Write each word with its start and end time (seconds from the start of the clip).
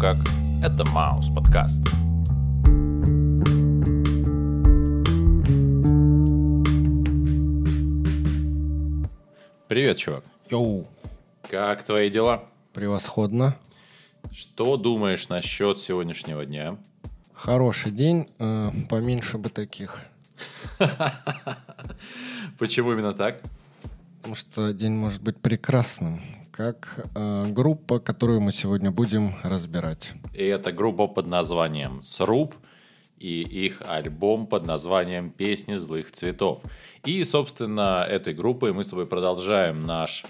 Как? 0.00 0.18
Это 0.62 0.84
Маус 0.90 1.28
подкаст. 1.34 1.82
Привет, 9.68 9.98
чувак. 9.98 10.24
Йоу, 10.50 10.86
Как 11.50 11.82
твои 11.84 12.10
дела? 12.10 12.44
превосходно. 12.72 13.56
Что 14.32 14.76
думаешь 14.76 15.28
насчет 15.28 15.78
сегодняшнего 15.78 16.44
дня? 16.44 16.76
Хороший 17.32 17.90
день, 17.92 18.28
э, 18.38 18.70
поменьше 18.88 19.38
бы 19.38 19.48
таких. 19.50 20.00
Почему 22.58 22.92
именно 22.92 23.12
так? 23.12 23.42
Потому 24.18 24.34
что 24.34 24.72
день 24.72 24.92
может 24.92 25.22
быть 25.22 25.38
прекрасным, 25.38 26.20
как 26.56 27.06
э, 27.14 27.46
группа, 27.50 27.98
которую 27.98 28.40
мы 28.40 28.52
сегодня 28.52 28.92
будем 28.92 29.34
разбирать. 29.42 30.12
И 30.32 30.44
это 30.44 30.70
группа 30.70 31.08
под 31.08 31.26
названием 31.26 32.02
«Сруб» 32.04 32.54
и 33.18 33.42
их 33.42 33.82
альбом 33.88 34.46
под 34.46 34.64
названием 34.64 35.30
«Песни 35.30 35.74
злых 35.74 36.12
цветов». 36.12 36.62
И, 37.04 37.24
собственно, 37.24 38.06
этой 38.08 38.34
группой 38.34 38.72
мы 38.72 38.84
с 38.84 38.88
тобой 38.88 39.06
продолжаем 39.06 39.84
наш, 39.84 40.24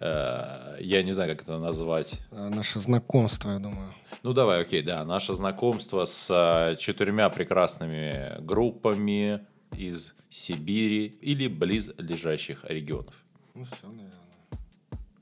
э, 0.00 0.76
я 0.80 1.02
не 1.04 1.12
знаю, 1.12 1.30
как 1.30 1.42
это 1.42 1.58
назвать, 1.58 2.14
Э, 2.32 2.48
наше 2.48 2.80
знакомство, 2.80 3.50
я 3.50 3.60
думаю. 3.60 3.94
Ну 4.24 4.32
давай, 4.32 4.62
окей, 4.62 4.82
да, 4.82 5.04
наше 5.04 5.34
знакомство 5.34 6.06
с 6.06 6.28
э, 6.28 6.76
четырьмя 6.76 7.30
прекрасными 7.30 8.40
группами 8.40 9.46
из 9.76 10.14
Сибири 10.28 11.06
или 11.06 11.46
близлежащих 11.46 12.64
регионов. 12.68 13.14
Ну 13.54 13.64
все, 13.64 13.86
наверное. 13.86 14.31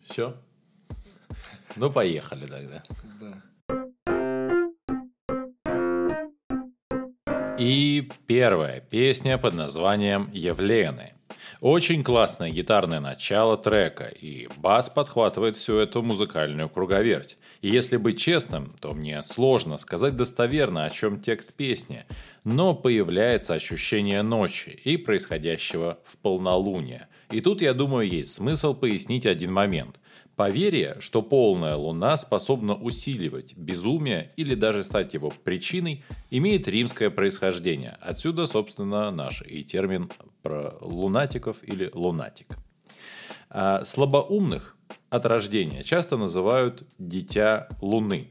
Все? 0.00 0.36
Ну 1.76 1.90
поехали 1.90 2.46
тогда. 2.46 2.82
Да. 3.20 3.42
И 7.58 8.08
первая 8.26 8.80
песня 8.80 9.36
под 9.36 9.54
названием 9.54 10.30
«Явлены». 10.32 11.19
Очень 11.60 12.02
классное 12.02 12.48
гитарное 12.48 13.00
начало 13.00 13.58
трека, 13.58 14.04
и 14.04 14.48
бас 14.56 14.88
подхватывает 14.88 15.56
всю 15.56 15.76
эту 15.76 16.02
музыкальную 16.02 16.70
круговерть. 16.70 17.36
И 17.60 17.68
если 17.68 17.98
быть 17.98 18.18
честным, 18.18 18.74
то 18.80 18.94
мне 18.94 19.22
сложно 19.22 19.76
сказать 19.76 20.16
достоверно, 20.16 20.86
о 20.86 20.90
чем 20.90 21.20
текст 21.20 21.52
песни, 21.52 22.06
но 22.44 22.74
появляется 22.74 23.52
ощущение 23.52 24.22
ночи 24.22 24.70
и 24.70 24.96
происходящего 24.96 25.98
в 26.02 26.16
полнолуние. 26.16 27.08
И 27.30 27.42
тут, 27.42 27.60
я 27.60 27.74
думаю, 27.74 28.08
есть 28.08 28.32
смысл 28.32 28.72
пояснить 28.72 29.26
один 29.26 29.52
момент. 29.52 30.00
Поверье, 30.40 30.96
что 31.00 31.20
полная 31.20 31.76
луна 31.76 32.16
способна 32.16 32.74
усиливать 32.74 33.54
безумие 33.58 34.30
или 34.36 34.54
даже 34.54 34.84
стать 34.84 35.12
его 35.12 35.30
причиной, 35.44 36.02
имеет 36.30 36.66
римское 36.66 37.10
происхождение. 37.10 37.98
Отсюда, 38.00 38.46
собственно, 38.46 39.10
наш 39.10 39.42
и 39.42 39.62
термин 39.62 40.10
про 40.40 40.78
лунатиков 40.80 41.58
или 41.60 41.90
лунатик. 41.92 42.56
А 43.50 43.84
слабоумных 43.84 44.78
от 45.10 45.26
рождения 45.26 45.82
часто 45.82 46.16
называют 46.16 46.84
«дитя 46.98 47.68
Луны». 47.82 48.28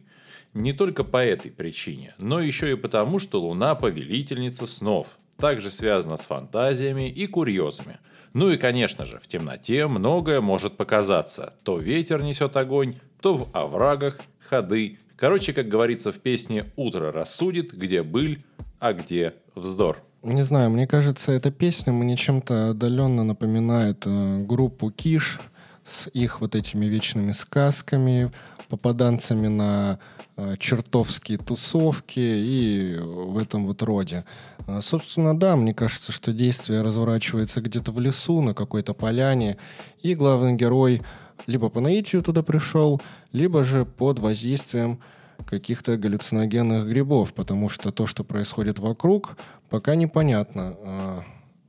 Не 0.56 0.74
только 0.74 1.04
по 1.04 1.24
этой 1.24 1.52
причине, 1.52 2.16
но 2.18 2.42
еще 2.42 2.72
и 2.72 2.76
потому, 2.76 3.20
что 3.20 3.40
Луна– 3.40 3.76
повелительница 3.76 4.66
снов, 4.66 5.20
также 5.38 5.70
связана 5.70 6.18
с 6.18 6.26
фантазиями 6.26 7.08
и 7.08 7.28
курьезами. 7.28 8.00
Ну 8.34 8.50
и, 8.52 8.58
конечно 8.58 9.06
же, 9.06 9.20
в 9.20 9.28
темноте 9.28 9.88
многое 9.88 10.42
может 10.42 10.78
показаться. 10.78 11.54
То 11.64 11.78
ветер 11.78 12.22
несет 12.22 12.56
огонь, 12.58 12.96
то 13.22 13.36
в 13.36 13.50
оврагах 13.54 14.20
ходы. 14.40 15.00
Короче, 15.16 15.54
как 15.54 15.68
говорится 15.68 16.12
в 16.12 16.20
песне 16.20 16.66
«Утро 16.76 17.12
рассудит, 17.12 17.74
где 17.74 18.04
быль, 18.04 18.44
а 18.80 18.94
где 18.94 19.34
вздор». 19.56 19.98
Не 20.22 20.44
знаю, 20.44 20.70
мне 20.70 20.86
кажется, 20.86 21.32
эта 21.32 21.50
песня 21.50 21.94
мне 21.94 22.18
чем-то 22.18 22.72
отдаленно 22.72 23.24
напоминает 23.24 24.04
э, 24.06 24.40
группу 24.40 24.92
Киш 24.92 25.40
с 25.86 26.10
их 26.10 26.42
вот 26.42 26.56
этими 26.56 26.86
вечными 26.86 27.32
сказками, 27.32 28.32
попаданцами 28.70 29.48
на 29.48 30.00
э, 30.38 30.56
чертовские 30.60 31.38
тусовки 31.38 32.20
и 32.20 32.98
в 33.00 33.38
этом 33.38 33.66
вот 33.66 33.82
роде. 33.82 34.26
Э, 34.68 34.80
собственно, 34.82 35.38
да, 35.38 35.56
мне 35.56 35.74
кажется, 35.74 36.12
что 36.12 36.32
действие 36.32 36.82
разворачивается 36.82 37.62
где-то 37.62 37.92
в 37.92 38.00
лесу, 38.00 38.42
на 38.42 38.54
какой-то 38.54 38.94
поляне, 38.94 39.58
и 40.02 40.16
главный 40.16 40.56
герой 40.56 41.02
либо 41.48 41.70
по 41.70 41.80
наитию 41.80 42.22
туда 42.22 42.44
пришел, 42.44 43.02
либо 43.32 43.64
же 43.64 43.86
под 43.86 44.20
воздействием 44.20 45.00
каких-то 45.46 45.98
галлюциногенных 45.98 46.88
грибов, 46.88 47.34
потому 47.34 47.70
что 47.70 47.92
то, 47.92 48.08
что 48.08 48.24
происходит 48.24 48.80
вокруг, 48.80 49.38
пока 49.70 49.96
непонятно, 49.96 50.76
э, 50.78 51.22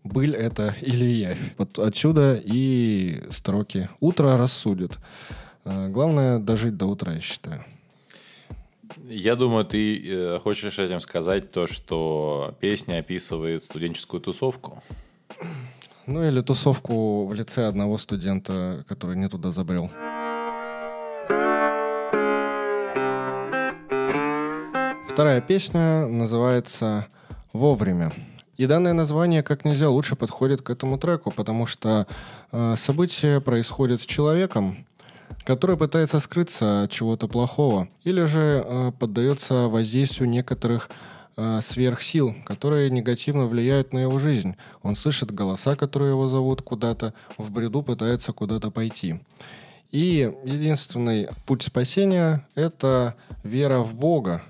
быль 0.04 0.34
это 0.34 0.74
или 0.80 1.04
явь. 1.04 1.54
Вот 1.58 1.78
отсюда 1.78 2.40
и 2.42 3.22
строки 3.30 3.88
«Утро 4.00 4.36
рассудит». 4.36 4.98
Э, 5.65 5.88
Главное 5.88 6.38
дожить 6.38 6.76
до 6.76 6.87
утра, 6.87 7.12
я 7.12 7.21
считаю. 7.21 7.65
Я 9.09 9.37
думаю, 9.37 9.65
ты 9.65 10.03
э, 10.04 10.38
хочешь 10.43 10.78
этим 10.78 11.00
сказать 11.00 11.53
то, 11.53 11.66
что 11.66 12.54
песня 12.60 12.98
описывает 12.98 13.62
студенческую 13.62 14.21
тусовку. 14.21 14.82
Ну 16.06 16.26
или 16.26 16.41
тусовку 16.41 17.26
в 17.26 17.34
лице 17.34 17.66
одного 17.66 17.98
студента, 17.98 18.84
который 18.88 19.16
не 19.16 19.28
туда 19.28 19.53
забрел. 19.53 19.91
Вторая 25.09 25.41
песня 25.41 26.06
называется 26.06 27.06
«Вовремя». 27.53 28.12
И 28.56 28.66
данное 28.66 28.92
название 28.92 29.42
как 29.42 29.65
нельзя 29.65 29.88
лучше 29.88 30.16
подходит 30.16 30.62
к 30.62 30.71
этому 30.71 30.98
треку, 30.98 31.31
потому 31.31 31.66
что 31.66 32.06
э, 32.53 32.75
событие 32.77 33.41
происходит 33.41 34.00
с 34.00 34.06
человеком, 34.06 34.84
который 35.44 35.76
пытается 35.76 36.20
скрыться 36.20 36.82
от 36.84 36.90
чего-то 36.90 37.28
плохого, 37.28 37.88
или 38.04 38.24
же 38.26 38.64
э, 38.64 38.92
поддается 38.98 39.68
воздействию 39.68 40.28
некоторых 40.28 40.90
э, 41.36 41.60
сверхсил, 41.62 42.34
которые 42.44 42.90
негативно 42.90 43.46
влияют 43.46 43.92
на 43.92 44.00
его 44.00 44.18
жизнь. 44.18 44.56
Он 44.82 44.96
слышит 44.96 45.32
голоса, 45.32 45.76
которые 45.76 46.10
его 46.10 46.28
зовут 46.28 46.62
куда-то, 46.62 47.14
в 47.38 47.50
бреду 47.50 47.82
пытается 47.82 48.32
куда-то 48.32 48.70
пойти. 48.70 49.20
И 49.90 50.32
единственный 50.44 51.28
путь 51.46 51.62
спасения– 51.62 52.46
это 52.54 53.16
вера 53.42 53.80
в 53.80 53.94
Бога, 53.94 54.42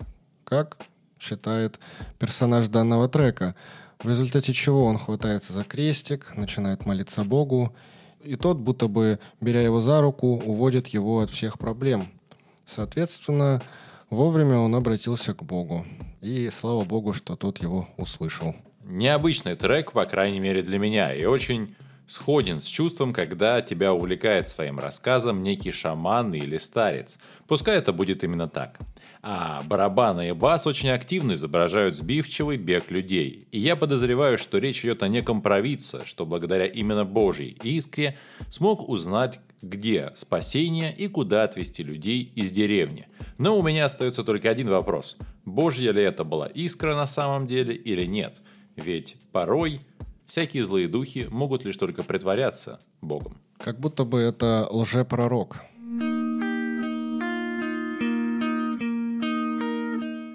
как 0.45 0.77
считает 1.19 1.79
персонаж 2.19 2.69
данного 2.69 3.09
трека. 3.09 3.55
В 3.99 4.09
результате 4.09 4.53
чего 4.53 4.85
он 4.85 4.99
хватается 4.99 5.53
за 5.53 5.65
крестик, 5.65 6.37
начинает 6.37 6.85
молиться 6.85 7.25
Богу, 7.25 7.75
и 8.23 8.37
тот, 8.37 8.59
будто 8.59 8.89
бы 8.89 9.19
беря 9.41 9.63
его 9.63 9.81
за 9.81 10.01
руку, 10.01 10.43
уводит 10.45 10.89
его 10.89 11.21
от 11.21 11.31
всех 11.31 11.59
проблем. 11.59 12.07
Соответственно, 12.67 13.63
вовремя 14.11 14.59
он 14.59 14.75
обратился 14.75 15.35
к 15.35 15.43
Богу. 15.43 15.85
И 16.21 16.51
слава 16.51 16.85
Богу, 16.85 17.13
что 17.13 17.37
тот 17.37 17.59
его 17.63 17.89
услышал. 17.97 18.55
Необычный 18.85 19.57
трек, 19.57 19.93
по 19.93 20.05
крайней 20.05 20.41
мере 20.41 20.63
для 20.63 20.79
меня, 20.79 21.13
и 21.13 21.25
очень 21.25 21.75
сходен 22.11 22.61
с 22.61 22.67
чувством, 22.67 23.13
когда 23.13 23.63
тебя 23.63 23.95
увлекает 23.95 24.49
своим 24.49 24.81
рассказом 24.81 25.45
некий 25.45 25.71
шаман 25.71 26.35
или 26.35 26.59
старец. 26.59 27.19
Пускай 27.47 27.79
это 27.79 27.93
будет 27.93 28.25
именно 28.25 28.49
так. 28.49 28.81
А 29.23 29.63
барабаны 29.67 30.31
и 30.31 30.33
бас 30.33 30.67
очень 30.67 30.91
активно 30.91 31.35
изображают 31.35 31.97
сбивчивый 31.97 32.57
бег 32.57 32.91
людей. 32.91 33.47
И 33.53 33.61
я 33.61 33.77
подозреваю, 33.77 34.39
что 34.39 34.59
речь 34.59 34.85
идет 34.85 35.05
о 35.05 35.09
неком 35.09 35.41
провидце, 35.41 36.03
что 36.05 36.27
благодаря 36.27 36.67
именно 36.67 37.05
Божьей 37.05 37.57
искре 37.63 38.19
смог 38.51 38.89
узнать, 38.89 39.39
где 39.63 40.11
спасение 40.17 40.93
и 40.93 41.07
куда 41.07 41.45
отвести 41.45 41.85
людей 41.85 42.33
из 42.35 42.51
деревни. 42.51 43.07
Но 43.39 43.57
у 43.57 43.63
меня 43.63 43.85
остается 43.85 44.25
только 44.25 44.51
один 44.51 44.69
вопрос. 44.69 45.17
Божья 45.45 45.93
ли 45.93 46.03
это 46.03 46.25
была 46.25 46.49
искра 46.49 46.97
на 46.97 47.07
самом 47.07 47.47
деле 47.47 47.75
или 47.75 48.05
нет? 48.05 48.41
Ведь 48.75 49.17
порой 49.31 49.83
всякие 50.31 50.65
злые 50.65 50.87
духи 50.87 51.27
могут 51.29 51.65
лишь 51.65 51.77
только 51.77 52.05
притворяться 52.05 52.81
Богом. 53.01 53.37
Как 53.59 53.81
будто 53.81 54.05
бы 54.05 54.21
это 54.21 54.69
лжепророк. 54.71 55.57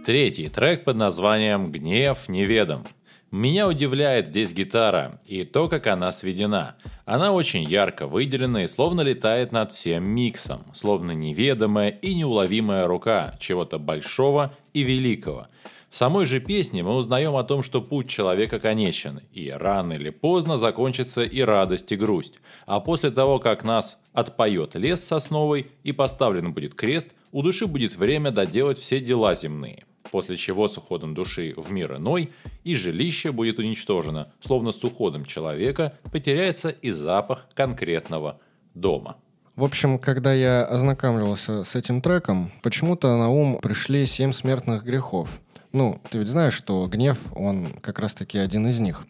Третий 0.05 0.49
трек 0.49 0.83
под 0.83 0.97
названием 0.97 1.71
«Гнев 1.71 2.27
неведом». 2.27 2.85
Меня 3.31 3.67
удивляет 3.67 4.27
здесь 4.27 4.53
гитара 4.53 5.19
и 5.25 5.43
то, 5.43 5.67
как 5.67 5.87
она 5.87 6.11
сведена. 6.11 6.75
Она 7.05 7.31
очень 7.31 7.63
ярко 7.63 8.05
выделена 8.05 8.63
и 8.63 8.67
словно 8.67 9.01
летает 9.01 9.51
над 9.51 9.71
всем 9.71 10.03
миксом, 10.03 10.65
словно 10.73 11.11
неведомая 11.11 11.89
и 11.89 12.13
неуловимая 12.15 12.85
рука 12.85 13.35
чего-то 13.39 13.79
большого 13.79 14.53
и 14.73 14.83
великого. 14.83 15.47
В 15.95 15.97
самой 15.97 16.25
же 16.25 16.41
песне 16.41 16.83
мы 16.83 16.93
узнаем 16.93 17.37
о 17.37 17.45
том, 17.45 17.63
что 17.63 17.81
путь 17.81 18.09
человека 18.09 18.59
конечен, 18.59 19.21
и 19.31 19.49
рано 19.49 19.93
или 19.93 20.09
поздно 20.09 20.57
закончится 20.57 21.23
и 21.23 21.39
радость, 21.39 21.89
и 21.93 21.95
грусть. 21.95 22.33
А 22.65 22.81
после 22.81 23.11
того, 23.11 23.39
как 23.39 23.63
нас 23.63 23.97
отпоет 24.11 24.75
лес 24.75 25.01
сосновый 25.01 25.67
и 25.83 25.93
поставлен 25.93 26.51
будет 26.51 26.75
крест, 26.75 27.07
у 27.31 27.41
души 27.41 27.65
будет 27.65 27.95
время 27.95 28.31
доделать 28.31 28.77
все 28.77 28.99
дела 28.99 29.35
земные. 29.35 29.85
После 30.11 30.35
чего 30.35 30.67
с 30.67 30.77
уходом 30.77 31.13
души 31.13 31.53
в 31.55 31.71
мир 31.71 31.95
иной 31.95 32.29
и 32.65 32.75
жилище 32.75 33.31
будет 33.31 33.59
уничтожено, 33.59 34.33
словно 34.41 34.73
с 34.73 34.83
уходом 34.83 35.23
человека 35.23 35.97
потеряется 36.11 36.71
и 36.71 36.91
запах 36.91 37.47
конкретного 37.53 38.41
дома. 38.73 39.15
В 39.55 39.63
общем, 39.63 39.97
когда 39.99 40.33
я 40.33 40.65
ознакомливался 40.65 41.63
с 41.63 41.73
этим 41.75 42.01
треком, 42.01 42.51
почему-то 42.61 43.15
на 43.15 43.29
ум 43.29 43.59
пришли 43.61 44.05
семь 44.05 44.33
смертных 44.33 44.83
грехов. 44.83 45.29
Ну, 45.75 45.99
ты 46.09 46.19
ведь 46.19 46.29
знаешь, 46.29 46.53
что 46.53 46.87
гнев, 46.87 47.17
он 47.35 47.67
как 47.81 47.99
раз-таки 47.99 48.37
один 48.37 48.65
из 48.65 48.79
них. 48.79 49.05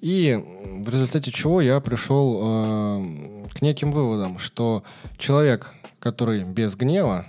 И 0.00 0.36
в 0.82 0.88
результате 0.88 1.30
чего 1.30 1.60
я 1.60 1.78
пришел 1.78 2.40
э, 2.42 3.46
к 3.54 3.62
неким 3.62 3.92
выводам, 3.92 4.40
что 4.40 4.82
человек, 5.18 5.72
который 6.00 6.42
без 6.42 6.74
гнева, 6.74 7.28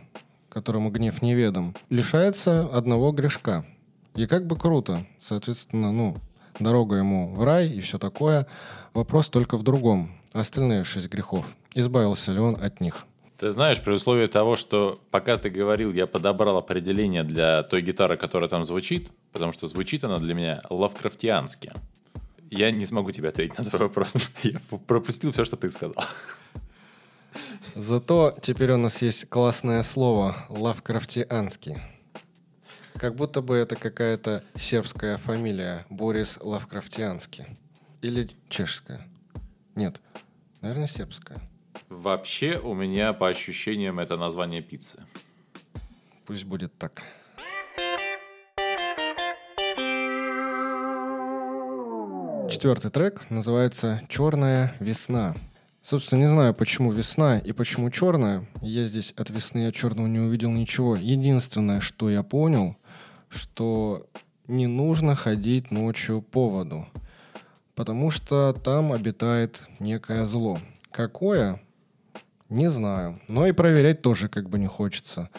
которому 0.49 0.89
гнев 0.89 1.21
неведом, 1.21 1.75
лишается 1.91 2.67
одного 2.73 3.11
грешка. 3.11 3.67
И 4.15 4.25
как 4.25 4.47
бы 4.47 4.57
круто. 4.57 5.05
Соответственно, 5.21 5.91
ну, 5.91 6.17
дорога 6.59 6.95
ему 6.95 7.35
в 7.35 7.43
рай 7.43 7.69
и 7.69 7.81
все 7.81 7.99
такое. 7.99 8.47
Вопрос 8.95 9.29
только 9.29 9.57
в 9.57 9.63
другом. 9.63 10.09
Остальные 10.33 10.85
шесть 10.85 11.09
грехов. 11.09 11.45
Избавился 11.75 12.31
ли 12.31 12.39
он 12.39 12.57
от 12.59 12.81
них? 12.81 13.05
Ты 13.45 13.51
знаешь, 13.51 13.79
при 13.79 13.93
условии 13.93 14.25
того, 14.25 14.55
что 14.55 14.99
пока 15.11 15.37
ты 15.37 15.51
говорил, 15.51 15.93
я 15.93 16.07
подобрал 16.07 16.57
определение 16.57 17.23
для 17.23 17.61
той 17.61 17.83
гитары, 17.83 18.17
которая 18.17 18.49
там 18.49 18.65
звучит, 18.65 19.11
потому 19.31 19.51
что 19.51 19.67
звучит 19.67 20.03
она 20.03 20.17
для 20.17 20.33
меня 20.33 20.63
лавкрафтиански. 20.67 21.71
Я 22.49 22.71
не 22.71 22.87
смогу 22.87 23.11
тебе 23.11 23.29
ответить 23.29 23.55
на 23.55 23.63
твой 23.63 23.83
вопрос. 23.83 24.15
Я 24.41 24.59
пропустил 24.87 25.31
все, 25.31 25.45
что 25.45 25.57
ты 25.57 25.69
сказал. 25.69 26.03
Зато 27.75 28.35
теперь 28.41 28.71
у 28.71 28.77
нас 28.77 29.03
есть 29.03 29.29
классное 29.29 29.83
слово 29.83 30.35
лавкрафтианский. 30.49 31.77
Как 32.97 33.13
будто 33.13 33.43
бы 33.43 33.57
это 33.57 33.75
какая-то 33.75 34.43
сербская 34.55 35.17
фамилия 35.17 35.85
Борис 35.91 36.39
Лавкрафтианский. 36.41 37.45
Или 38.01 38.31
чешская. 38.49 39.07
Нет, 39.75 40.01
наверное, 40.61 40.87
сербская. 40.87 41.39
Вообще 41.89 42.57
у 42.57 42.73
меня 42.73 43.13
по 43.13 43.27
ощущениям 43.27 43.99
это 43.99 44.17
название 44.17 44.61
пиццы. 44.61 44.99
Пусть 46.25 46.43
будет 46.43 46.75
так. 46.77 47.03
Четвертый 52.49 52.89
трек 52.89 53.29
называется 53.29 54.01
«Черная 54.09 54.75
весна». 54.79 55.35
Собственно, 55.83 56.21
не 56.21 56.27
знаю, 56.27 56.55
почему 56.55 56.91
весна 56.91 57.37
и 57.37 57.51
почему 57.51 57.91
черная. 57.91 58.47
Я 58.61 58.87
здесь 58.87 59.13
от 59.15 59.29
весны, 59.29 59.67
от 59.67 59.75
черного 59.75 60.07
не 60.07 60.19
увидел 60.19 60.49
ничего. 60.49 60.95
Единственное, 60.95 61.79
что 61.79 62.09
я 62.09 62.23
понял, 62.23 62.75
что 63.29 64.07
не 64.47 64.65
нужно 64.65 65.13
ходить 65.13 65.69
ночью 65.69 66.23
по 66.23 66.49
воду, 66.49 66.87
потому 67.75 68.09
что 68.09 68.53
там 68.53 68.93
обитает 68.93 69.61
некое 69.79 70.25
зло. 70.25 70.57
Какое? 70.91 71.61
Не 72.55 72.69
знаю. 72.69 73.19
Но 73.27 73.45
и 73.45 73.51
проверять 73.51 74.01
тоже 74.01 74.29
как 74.29 74.49
бы 74.49 74.57
не 74.57 74.67
хочется. 74.67 75.29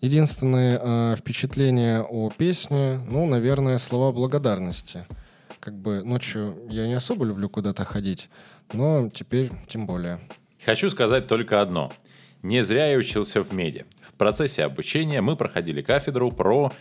Единственное 0.00 0.78
э, 0.80 1.16
впечатление 1.16 2.02
о 2.02 2.30
песне, 2.30 3.00
ну, 3.10 3.26
наверное, 3.26 3.78
слова 3.78 4.12
благодарности. 4.12 5.06
Как 5.58 5.74
бы 5.74 6.04
ночью 6.04 6.56
я 6.68 6.86
не 6.86 6.94
особо 6.94 7.24
люблю 7.24 7.48
куда-то 7.48 7.84
ходить, 7.84 8.30
но 8.72 9.10
теперь 9.12 9.50
тем 9.66 9.88
более. 9.88 10.20
Хочу 10.64 10.88
сказать 10.90 11.26
только 11.26 11.60
одно. 11.60 11.92
Не 12.42 12.62
зря 12.62 12.86
я 12.92 12.96
учился 12.96 13.42
в 13.42 13.52
меди. 13.52 13.84
В 14.00 14.12
процессе 14.12 14.62
обучения 14.62 15.20
мы 15.20 15.34
проходили 15.34 15.82
кафедру 15.82 16.30
про 16.30 16.72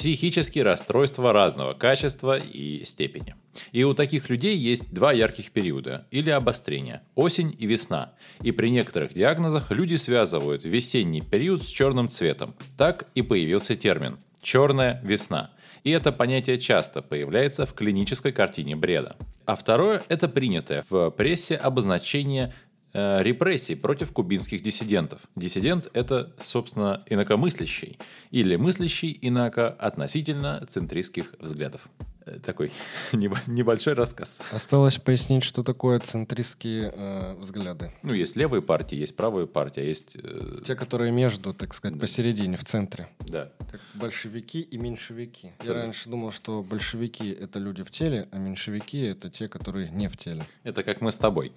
психические 0.00 0.64
расстройства 0.64 1.30
разного 1.34 1.74
качества 1.74 2.38
и 2.38 2.86
степени. 2.86 3.34
И 3.72 3.84
у 3.84 3.92
таких 3.92 4.30
людей 4.30 4.56
есть 4.56 4.94
два 4.94 5.12
ярких 5.12 5.50
периода 5.50 6.06
или 6.10 6.30
обострения– 6.30 7.02
осень 7.16 7.54
и 7.58 7.66
весна. 7.66 8.14
И 8.40 8.50
при 8.50 8.70
некоторых 8.70 9.12
диагнозах 9.12 9.70
люди 9.70 9.96
связывают 9.96 10.64
весенний 10.64 11.20
период 11.20 11.62
с 11.62 11.66
черным 11.66 12.08
цветом. 12.08 12.54
Так 12.78 13.08
и 13.14 13.20
появился 13.20 13.76
термин– 13.76 14.18
черная 14.40 15.02
весна. 15.04 15.50
И 15.84 15.90
это 15.90 16.12
понятие 16.12 16.56
часто 16.56 17.02
появляется 17.02 17.66
в 17.66 17.74
клинической 17.74 18.32
картине 18.32 18.76
бреда. 18.76 19.16
А 19.44 19.54
второе– 19.54 20.02
это 20.08 20.30
принятое 20.30 20.82
в 20.88 21.10
прессе 21.10 21.56
обозначение 21.56 22.54
репрессий 22.92 23.74
против 23.74 24.12
кубинских 24.12 24.62
диссидентов. 24.62 25.20
Диссидент– 25.36 25.88
это, 25.92 26.34
собственно, 26.44 27.02
инакомыслящий 27.06 27.98
или 28.30 28.56
мыслящий 28.56 29.16
инако 29.22 29.68
относительно 29.68 30.64
центристских 30.68 31.34
взглядов. 31.38 31.88
Э, 32.30 32.38
такой 32.38 32.70
небольшой 33.12 33.94
рассказ. 33.94 34.40
Осталось 34.52 34.98
пояснить, 34.98 35.44
что 35.44 35.62
такое 35.62 35.98
центристские 36.00 36.92
э, 36.94 37.34
взгляды. 37.38 37.92
Ну, 38.02 38.12
есть 38.12 38.36
левые 38.36 38.62
партии, 38.62 38.96
есть 38.96 39.16
правые 39.16 39.46
партии, 39.46 39.80
а 39.80 39.84
есть... 39.84 40.16
Э... 40.16 40.58
Те, 40.64 40.74
которые 40.76 41.12
между, 41.12 41.52
так 41.52 41.74
сказать, 41.74 41.96
да. 41.96 42.00
посередине, 42.00 42.56
в 42.56 42.64
центре. 42.64 43.08
Да. 43.20 43.50
Как 43.70 43.80
большевики 43.94 44.60
и 44.60 44.78
меньшевики. 44.78 45.52
Я 45.64 45.74
раньше 45.74 46.08
думал, 46.08 46.32
что 46.32 46.62
большевики— 46.62 47.30
это 47.40 47.58
люди 47.58 47.82
в 47.82 47.90
теле, 47.90 48.28
а 48.30 48.38
меньшевики— 48.38 49.00
это 49.06 49.30
те, 49.30 49.48
которые 49.48 49.90
не 49.90 50.08
в 50.08 50.16
теле. 50.16 50.44
Это 50.62 50.82
как 50.82 51.00
мы 51.00 51.12
с 51.12 51.16
тобой. 51.16 51.52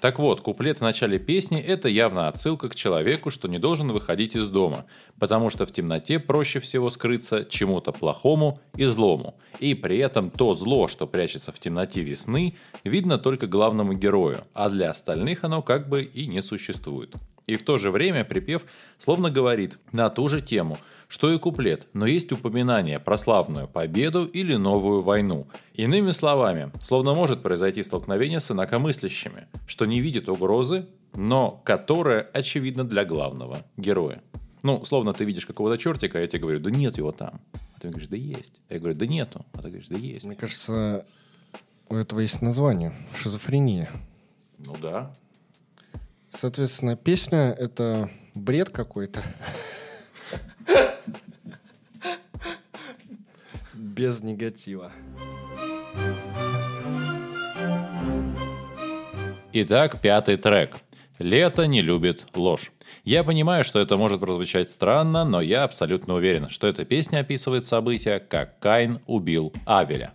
Так 0.00 0.18
вот, 0.18 0.40
куплет 0.40 0.78
в 0.78 0.82
начале 0.82 1.18
песни— 1.18 1.60
это 1.60 1.88
явно 1.88 2.28
отсылка 2.28 2.68
к 2.68 2.74
человеку, 2.74 3.30
что 3.30 3.48
не 3.48 3.58
должен 3.58 3.92
выходить 3.92 4.36
из 4.36 4.48
дома, 4.48 4.86
потому 5.18 5.50
что 5.50 5.66
в 5.66 5.72
темноте 5.72 6.18
проще 6.18 6.60
всего 6.60 6.90
скрыться 6.90 7.44
чему-то 7.44 7.92
плохому 7.92 8.60
и 8.76 8.84
злому. 8.84 9.36
И 9.60 9.74
при 9.74 9.98
этом 9.98 10.13
то 10.22 10.54
зло, 10.54 10.88
что 10.88 11.06
прячется 11.06 11.52
в 11.52 11.58
темноте 11.58 12.02
весны, 12.02 12.56
видно 12.84 13.18
только 13.18 13.46
главному 13.46 13.92
герою, 13.92 14.38
а 14.54 14.70
для 14.70 14.90
остальных 14.90 15.44
оно 15.44 15.62
как 15.62 15.88
бы 15.88 16.02
и 16.02 16.26
не 16.26 16.42
существует. 16.42 17.14
И 17.46 17.56
в 17.56 17.64
то 17.64 17.76
же 17.78 17.90
время 17.90 18.24
припев 18.24 18.64
словно 18.98 19.30
говорит 19.30 19.78
на 19.92 20.08
ту 20.08 20.28
же 20.28 20.40
тему, 20.40 20.78
что 21.08 21.30
и 21.30 21.38
куплет, 21.38 21.86
но 21.92 22.06
есть 22.06 22.32
упоминание 22.32 22.98
про 22.98 23.18
славную 23.18 23.68
победу 23.68 24.24
или 24.24 24.54
новую 24.54 25.02
войну. 25.02 25.46
Иными 25.74 26.10
словами, 26.12 26.72
словно 26.80 27.14
может 27.14 27.42
произойти 27.42 27.82
столкновение 27.82 28.40
с 28.40 28.50
инакомыслящими, 28.50 29.46
что 29.66 29.84
не 29.84 30.00
видит 30.00 30.28
угрозы, 30.28 30.86
но 31.14 31.62
которая 31.64 32.22
очевидна 32.32 32.84
для 32.84 33.04
главного 33.04 33.58
героя. 33.76 34.22
Ну, 34.64 34.82
словно 34.86 35.12
ты 35.12 35.26
видишь 35.26 35.44
какого-то 35.44 35.76
чертика, 35.76 36.18
а 36.18 36.22
я 36.22 36.26
тебе 36.26 36.40
говорю, 36.40 36.58
да 36.58 36.70
нет 36.70 36.96
его 36.96 37.12
там. 37.12 37.38
А 37.52 37.80
ты 37.80 37.90
говоришь, 37.90 38.08
да 38.08 38.16
есть. 38.16 38.54
Я 38.70 38.78
говорю, 38.78 38.96
да 38.96 39.06
нету. 39.06 39.44
А 39.52 39.58
ты 39.58 39.68
говоришь, 39.68 39.88
да 39.88 39.98
есть. 39.98 40.24
Мне 40.24 40.36
кажется, 40.36 41.04
у 41.90 41.96
этого 41.96 42.20
есть 42.20 42.40
название. 42.40 42.94
Шизофрения. 43.14 43.90
Ну 44.56 44.74
да. 44.80 45.14
Соответственно, 46.30 46.96
песня— 46.96 47.54
это 47.58 48.08
бред 48.34 48.70
какой-то. 48.70 49.22
Без 53.74 54.22
негатива. 54.22 54.92
Итак, 59.52 60.00
пятый 60.00 60.38
трек. 60.38 60.78
«Лето 61.18 61.66
не 61.66 61.80
любит 61.80 62.26
ложь». 62.34 62.72
Я 63.04 63.24
понимаю, 63.24 63.64
что 63.64 63.78
это 63.78 63.96
может 63.96 64.20
прозвучать 64.20 64.70
странно, 64.70 65.24
но 65.24 65.40
я 65.40 65.64
абсолютно 65.64 66.14
уверен, 66.14 66.48
что 66.48 66.66
эта 66.66 66.84
песня 66.84 67.20
описывает 67.20 67.64
события, 67.64 68.18
как 68.18 68.58
Каин 68.58 69.00
убил 69.06 69.52
Авеля. 69.64 70.12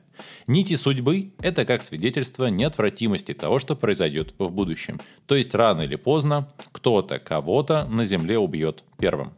Нити 0.48 0.76
судьбы– 0.76 1.32
это 1.42 1.66
как 1.66 1.84
свидетельство 1.84 2.48
неотвратимости 2.48 3.34
того, 3.34 3.60
что 3.60 3.76
произойдет 3.76 4.34
в 4.38 4.50
будущем. 4.52 5.00
То 5.26 5.36
есть 5.36 5.56
рано 5.56 5.82
или 5.82 5.96
поздно 5.96 6.48
кто-то 6.72 7.20
кого-то 7.20 7.86
на 7.86 8.06
земле 8.06 8.38
убьет 8.38 8.84
первым. 8.98 9.34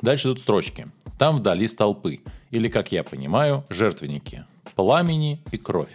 Дальше 0.00 0.24
тут 0.24 0.40
строчки. 0.40 0.88
Там 1.18 1.38
вдали 1.38 1.66
столпы, 1.66 2.20
или, 2.50 2.68
как 2.68 2.92
я 2.92 3.04
понимаю, 3.04 3.64
жертвенники. 3.68 4.44
Пламени 4.74 5.42
и 5.52 5.58
кровь. 5.58 5.90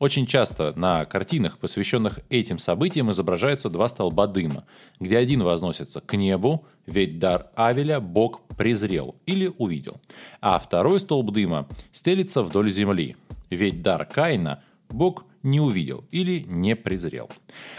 Очень 0.00 0.24
часто 0.24 0.72
на 0.76 1.04
картинах, 1.04 1.58
посвященных 1.58 2.20
этим 2.30 2.58
событиям, 2.58 3.10
изображаются 3.10 3.68
два 3.68 3.86
столба 3.86 4.26
дыма, 4.26 4.64
где 4.98 5.18
один 5.18 5.42
возносится 5.42 6.00
к 6.00 6.16
небу, 6.16 6.64
ведь 6.86 7.18
дар 7.18 7.50
Авеля 7.54 8.00
Бог 8.00 8.40
презрел 8.56 9.16
или 9.26 9.52
увидел, 9.58 10.00
а 10.40 10.58
второй 10.58 11.00
столб 11.00 11.32
дыма 11.32 11.68
стелится 11.92 12.42
вдоль 12.42 12.70
земли, 12.70 13.18
ведь 13.50 13.82
дар 13.82 14.06
Каина 14.06 14.62
Бог 14.88 15.26
не 15.42 15.60
увидел 15.60 16.06
или 16.10 16.46
не 16.48 16.76
презрел. 16.76 17.30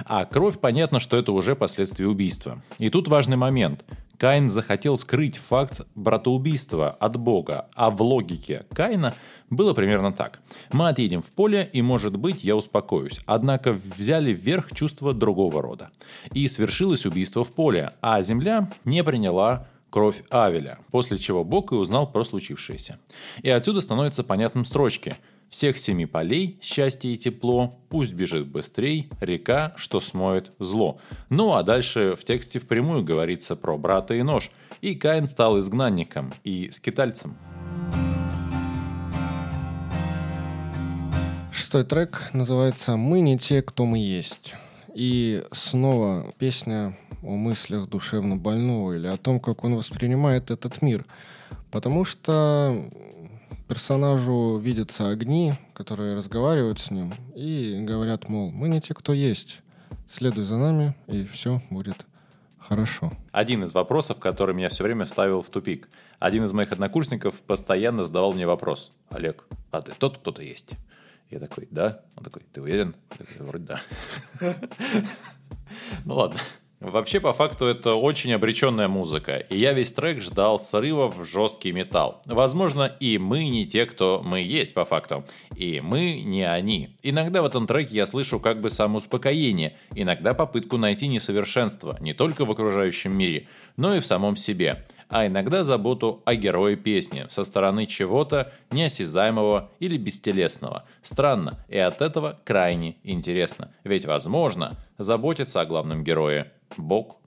А 0.06 0.26
кровь, 0.26 0.60
понятно, 0.60 1.00
что 1.00 1.18
это 1.18 1.32
уже 1.32 1.56
последствия 1.56 2.08
убийства. 2.08 2.62
И 2.78 2.92
тут 2.92 3.08
важный 3.08 3.38
момент. 3.38 3.84
Каин 4.22 4.50
захотел 4.50 4.98
скрыть 4.98 5.38
факт 5.38 5.82
братоубийства 5.96 6.92
от 6.92 7.18
Бога, 7.18 7.70
а 7.74 7.90
в 7.90 8.04
логике 8.04 8.68
Каина 8.72 9.16
было 9.50 9.74
примерно 9.74 10.14
так. 10.14 10.42
Мы 10.72 10.90
отъедем 10.90 11.24
в 11.24 11.32
поле, 11.32 11.68
и, 11.74 11.82
может 11.82 12.18
быть, 12.18 12.44
я 12.44 12.56
успокоюсь. 12.56 13.20
Однако 13.26 13.74
взяли 13.74 14.32
вверх 14.32 14.76
чувства 14.76 15.16
другого 15.16 15.64
рода. 15.64 15.90
И 16.36 16.48
свершилось 16.48 17.08
убийство 17.08 17.44
в 17.44 17.52
поле, 17.52 17.94
а 18.00 18.22
земля 18.22 18.70
не 18.86 19.04
приняла 19.04 19.66
кровь 19.92 20.24
Авеля, 20.32 20.80
после 20.90 21.20
чего 21.20 21.44
Бог 21.44 21.72
и 21.72 21.76
узнал 21.76 22.12
про 22.12 22.24
случившееся. 22.24 22.98
И 23.44 23.50
отсюда 23.52 23.82
становятся 23.82 24.24
понятным 24.24 24.66
строчки– 24.66 25.16
всех 25.52 25.78
семи 25.78 26.06
полей 26.06 26.58
счастье 26.62 27.14
и 27.14 27.18
тепло, 27.18 27.78
пусть 27.90 28.14
бежит 28.14 28.48
быстрей 28.48 29.10
река, 29.20 29.74
что 29.76 30.00
смоет 30.00 30.52
зло. 30.60 30.98
Ну 31.30 31.54
а 31.54 31.62
дальше 31.62 32.16
в 32.16 32.24
тексте 32.24 32.58
впрямую 32.58 33.04
говорится 33.04 33.56
про 33.56 33.78
брата 33.78 34.16
и 34.16 34.24
нож. 34.24 34.50
И 34.80 34.96
Каин 34.96 35.28
стал 35.28 35.60
изгнанником 35.60 36.34
и 36.44 36.72
скитальцем. 36.72 37.36
Шестой 41.52 41.84
трек 41.84 42.30
называется 42.34 42.96
«Мы 42.96 43.20
не 43.20 43.38
те, 43.38 43.62
кто 43.62 43.86
мы 43.86 44.00
есть». 44.00 44.56
И 44.94 45.44
снова 45.52 46.34
песня 46.38 46.98
о 47.22 47.36
мыслях 47.36 47.88
душевно 47.90 48.36
больного 48.36 48.94
или 48.94 49.08
о 49.08 49.18
том, 49.18 49.40
как 49.40 49.64
он 49.64 49.76
воспринимает 49.76 50.52
этот 50.52 50.82
мир. 50.82 51.06
Потому 51.72 52.04
что 52.04 52.90
персонажу 53.68 54.58
видятся 54.58 55.10
огни, 55.10 55.54
которые 55.74 56.16
разговаривают 56.16 56.80
с 56.80 56.92
ним 56.92 57.14
и 57.36 57.80
говорят, 57.88 58.28
мол, 58.28 58.52
мы 58.52 58.68
не 58.68 58.82
те, 58.82 58.94
кто 58.94 59.14
есть. 59.14 59.60
Следуй 60.10 60.44
за 60.44 60.58
нами, 60.58 60.94
и 61.08 61.26
все 61.26 61.62
будет 61.70 62.06
хорошо. 62.60 63.14
Один 63.32 63.64
из 63.64 63.74
вопросов, 63.74 64.20
который 64.20 64.54
меня 64.54 64.70
все 64.70 64.84
время 64.84 65.06
ставил 65.06 65.42
в 65.42 65.50
тупик. 65.50 65.90
Один 66.20 66.44
из 66.44 66.52
моих 66.52 66.72
однокурсников 66.72 67.42
постоянно 67.42 68.04
задавал 68.04 68.34
мне 68.34 68.46
вопрос. 68.46 68.92
Олег, 69.10 69.46
а 69.72 69.82
ты 69.82 69.94
тот 69.98 70.18
кто-то 70.18 70.42
есть? 70.42 70.72
Я 71.32 71.40
такой, 71.40 71.68
да? 71.72 72.04
Он 72.18 72.24
такой, 72.26 72.44
ты 72.52 72.62
уверен? 72.62 72.94
Я 73.18 73.26
такой, 73.26 73.46
вроде 73.48 73.66
да. 73.66 73.82
Ну 76.04 76.16
ладно. 76.16 76.38
Вообще, 76.82 77.20
по 77.20 77.32
факту, 77.32 77.66
это 77.66 77.94
очень 77.94 78.34
обреченная 78.34 78.88
музыка, 78.88 79.38
и 79.38 79.58
я 79.58 79.72
весь 79.72 79.94
трек 79.94 80.20
ждал 80.20 80.58
срыва 80.58 81.12
в 81.12 81.24
жесткий 81.24 81.72
металл. 81.72 82.24
Возможно, 82.26 82.86
и 83.00 83.20
мы 83.20 83.48
не 83.50 83.68
те, 83.68 83.86
кто 83.86 84.24
мы 84.26 84.40
есть 84.42 84.74
по 84.74 84.84
факту, 84.84 85.24
и 85.56 85.80
мы 85.80 86.22
не 86.22 86.42
они. 86.42 86.98
Иногда 87.04 87.44
в 87.44 87.46
этом 87.46 87.68
треке 87.68 87.96
я 87.96 88.08
слышу 88.08 88.40
как 88.40 88.62
бы 88.62 88.72
самоуспокоение, 88.72 89.78
иногда 89.94 90.34
попытку 90.34 90.78
найти 90.78 91.08
несовершенство 91.08 91.98
не 92.02 92.14
только 92.14 92.46
в 92.46 92.52
окружающем 92.52 93.16
мире, 93.16 93.48
но 93.78 93.94
и 93.96 94.00
в 94.00 94.06
самом 94.08 94.36
себе 94.36 94.88
а 95.12 95.28
иногда 95.28 95.64
заботу 95.64 96.22
о 96.26 96.36
герое 96.36 96.78
песни 96.78 97.26
со 97.30 97.44
стороны 97.44 97.86
чего-то 97.86 98.52
неосязаемого 98.72 99.70
или 99.80 99.98
бестелесного. 99.98 100.86
Странно, 101.04 101.64
и 101.68 101.78
от 101.78 102.02
этого 102.02 102.40
крайне 102.46 102.96
интересно. 103.04 103.72
Ведь, 103.84 104.06
возможно, 104.06 104.78
заботиться 104.98 105.62
о 105.62 105.66
главном 105.66 106.04
герое 106.04 106.52
Бог. 106.78 107.18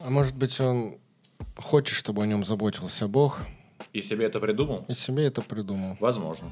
А 0.00 0.10
может 0.10 0.36
быть, 0.36 0.60
он 0.60 0.98
хочет, 1.56 1.96
чтобы 1.96 2.22
о 2.22 2.26
нем 2.26 2.44
заботился 2.44 3.08
Бог? 3.08 3.40
И 3.94 4.02
себе 4.02 4.26
это 4.26 4.38
придумал? 4.38 4.84
И 4.88 4.94
себе 4.94 5.24
это 5.24 5.40
придумал. 5.40 5.96
Возможно. 5.98 6.50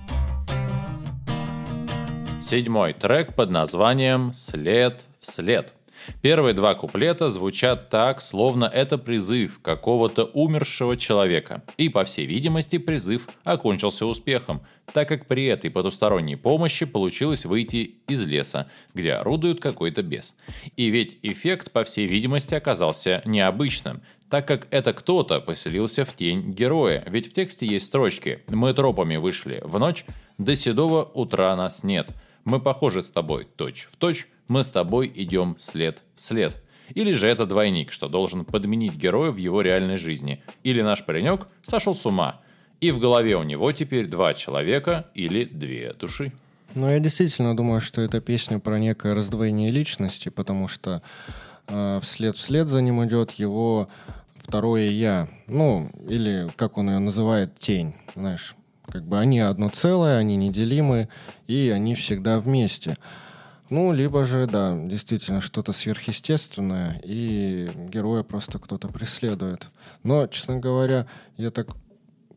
Седьмой 2.42 2.94
трек 2.94 3.34
под 3.34 3.50
названием 3.50 4.32
«След 4.32 5.02
вслед». 5.20 5.74
Первые 6.22 6.54
два 6.54 6.74
куплета 6.74 7.30
звучат 7.30 7.90
так, 7.90 8.20
словно 8.20 8.64
это 8.64 8.98
призыв 8.98 9.60
какого-то 9.60 10.24
умершего 10.24 10.96
человека. 10.96 11.62
И, 11.76 11.88
по 11.88 12.04
всей 12.04 12.26
видимости, 12.26 12.78
призыв 12.78 13.28
окончился 13.44 14.06
успехом, 14.06 14.62
так 14.92 15.08
как 15.08 15.26
при 15.26 15.46
этой 15.46 15.70
потусторонней 15.70 16.36
помощи 16.36 16.86
получилось 16.86 17.44
выйти 17.44 17.96
из 18.08 18.24
леса, 18.24 18.70
где 18.94 19.14
орудует 19.14 19.60
какой-то 19.60 20.02
бес. 20.02 20.36
И 20.76 20.88
ведь 20.88 21.18
эффект, 21.22 21.72
по 21.72 21.84
всей 21.84 22.06
видимости, 22.06 22.54
оказался 22.54 23.22
необычным, 23.24 24.02
так 24.28 24.46
как 24.46 24.68
это 24.70 24.92
кто-то 24.92 25.40
поселился 25.40 26.04
в 26.04 26.14
тень 26.14 26.50
героя. 26.52 27.04
Ведь 27.08 27.30
в 27.30 27.32
тексте 27.32 27.66
есть 27.66 27.86
строчки 27.86 28.42
«Мы 28.48 28.74
тропами 28.74 29.16
вышли 29.16 29.60
в 29.64 29.78
ночь, 29.78 30.04
до 30.38 30.54
седого 30.54 31.04
утра 31.04 31.54
нас 31.56 31.82
нет. 31.82 32.10
Мы 32.44 32.60
похожи 32.60 33.02
с 33.02 33.10
тобой 33.10 33.46
точь 33.56 33.88
в 33.90 33.96
точь, 33.96 34.26
мы 34.48 34.64
с 34.64 34.70
тобой 34.70 35.10
идем 35.14 35.56
след 35.60 36.02
в 36.14 36.20
след. 36.20 36.60
Или 36.94 37.12
же 37.12 37.28
это 37.28 37.46
двойник, 37.46 37.92
что 37.92 38.08
должен 38.08 38.44
подменить 38.44 38.96
героя 38.96 39.30
в 39.30 39.36
его 39.36 39.60
реальной 39.60 39.98
жизни. 39.98 40.42
Или 40.64 40.80
наш 40.80 41.04
паренек 41.04 41.46
сошел 41.62 41.94
с 41.94 42.04
ума, 42.06 42.40
и 42.80 42.90
в 42.90 42.98
голове 42.98 43.36
у 43.36 43.42
него 43.42 43.70
теперь 43.72 44.06
два 44.06 44.34
человека 44.34 45.06
или 45.14 45.44
две 45.44 45.92
души. 45.92 46.32
Ну, 46.74 46.88
я 46.88 46.98
действительно 46.98 47.56
думаю, 47.56 47.80
что 47.80 48.00
это 48.00 48.20
песня 48.20 48.58
про 48.58 48.78
некое 48.78 49.14
раздвоение 49.14 49.70
личности, 49.70 50.28
потому 50.28 50.68
что 50.68 51.02
э, 51.66 52.00
вслед 52.02 52.36
вслед 52.36 52.68
за 52.68 52.82
ним 52.82 53.04
идет 53.04 53.32
его 53.32 53.88
второе 54.34 54.88
я. 54.88 55.28
Ну, 55.46 55.90
или 56.08 56.48
как 56.56 56.78
он 56.78 56.90
ее 56.90 56.98
называет, 56.98 57.58
тень. 57.58 57.94
Знаешь, 58.14 58.54
как 58.86 59.04
бы 59.04 59.18
они 59.18 59.40
одно 59.40 59.68
целое, 59.68 60.18
они 60.18 60.36
неделимы, 60.36 61.08
и 61.46 61.72
они 61.74 61.94
всегда 61.94 62.38
вместе. 62.38 62.96
Ну, 63.70 63.92
либо 63.92 64.24
же, 64.24 64.46
да, 64.46 64.74
действительно 64.76 65.40
что-то 65.42 65.72
сверхъестественное, 65.72 67.00
и 67.04 67.70
героя 67.76 68.22
просто 68.22 68.58
кто-то 68.58 68.88
преследует. 68.88 69.68
Но, 70.02 70.26
честно 70.26 70.58
говоря, 70.58 71.06
я 71.36 71.50
так 71.50 71.68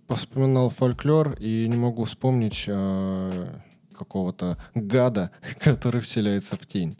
вспоминал 0.10 0.70
фольклор 0.70 1.38
и 1.40 1.68
не 1.70 1.78
могу 1.78 2.04
вспомнить 2.04 2.66
э, 2.68 3.48
какого-то 3.98 4.58
гада, 4.76 5.32
который 5.60 6.02
вселяется 6.02 6.58
в 6.58 6.66
тень. 6.68 6.98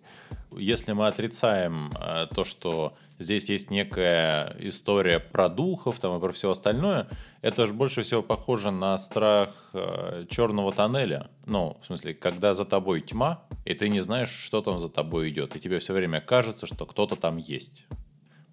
Если 0.58 0.92
мы 0.94 1.08
отрицаем 1.08 1.94
э, 2.00 2.28
то, 2.34 2.44
что 2.44 2.94
здесь 3.20 3.50
есть 3.50 3.72
некая 3.72 4.56
история 4.60 5.20
про 5.20 5.50
духов 5.50 6.00
там, 6.00 6.18
и 6.18 6.20
про 6.20 6.32
все 6.32 6.52
остальное, 6.52 7.08
это 7.42 7.68
же 7.68 7.74
больше 7.74 8.04
всего 8.04 8.22
похоже 8.22 8.72
на 8.72 8.98
страх 8.98 9.50
э, 9.74 10.26
черного 10.30 10.72
тоннеля. 10.72 11.30
Ну, 11.46 11.78
в 11.82 11.86
смысле, 11.86 12.14
когда 12.14 12.54
за 12.54 12.66
тобой 12.66 13.02
тьма, 13.02 13.44
и 13.66 13.74
ты 13.74 13.90
не 13.90 14.02
знаешь, 14.02 14.32
что 14.32 14.62
там 14.62 14.80
за 14.80 14.90
тобой 14.90 15.30
идет, 15.30 15.56
и 15.56 15.60
тебе 15.60 15.80
все 15.80 15.94
время 15.94 16.22
кажется, 16.22 16.68
что 16.68 16.86
кто-то 16.86 17.16
там 17.16 17.38
есть. 17.38 17.86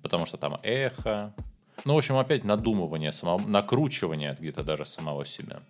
Потому 0.03 0.27
что 0.27 0.37
там 0.37 0.59
эхо. 0.63 1.35
Ну, 1.85 1.95
в 1.95 1.99
общем, 1.99 2.17
опять 2.17 2.45
надумывание, 2.45 3.13
само... 3.13 3.39
накручивание 3.47 4.37
где-то 4.39 4.63
даже 4.63 4.85
самого 4.85 5.27
себя. 5.27 5.61